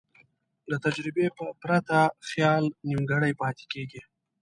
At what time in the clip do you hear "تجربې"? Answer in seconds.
0.85-1.27